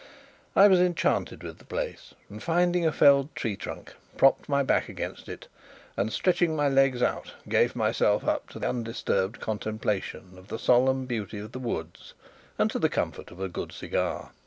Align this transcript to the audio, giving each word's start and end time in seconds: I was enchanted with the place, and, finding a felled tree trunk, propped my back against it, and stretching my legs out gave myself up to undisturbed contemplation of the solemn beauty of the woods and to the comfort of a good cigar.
I 0.55 0.67
was 0.67 0.79
enchanted 0.79 1.43
with 1.43 1.59
the 1.59 1.63
place, 1.63 2.15
and, 2.27 2.41
finding 2.41 2.87
a 2.87 2.91
felled 2.91 3.35
tree 3.35 3.55
trunk, 3.55 3.93
propped 4.17 4.49
my 4.49 4.63
back 4.63 4.89
against 4.89 5.29
it, 5.29 5.47
and 5.95 6.11
stretching 6.11 6.55
my 6.55 6.67
legs 6.67 7.03
out 7.03 7.33
gave 7.47 7.75
myself 7.75 8.23
up 8.23 8.49
to 8.49 8.67
undisturbed 8.67 9.39
contemplation 9.39 10.39
of 10.39 10.47
the 10.47 10.57
solemn 10.57 11.05
beauty 11.05 11.37
of 11.37 11.51
the 11.51 11.59
woods 11.59 12.15
and 12.57 12.71
to 12.71 12.79
the 12.79 12.89
comfort 12.89 13.29
of 13.29 13.39
a 13.39 13.47
good 13.47 13.71
cigar. 13.71 14.31